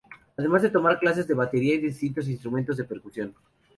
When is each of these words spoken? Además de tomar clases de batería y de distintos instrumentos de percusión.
Además 0.35 0.63
de 0.63 0.71
tomar 0.71 0.97
clases 0.97 1.27
de 1.27 1.35
batería 1.35 1.75
y 1.75 1.77
de 1.77 1.87
distintos 1.89 2.27
instrumentos 2.27 2.75
de 2.75 2.85
percusión. 2.85 3.35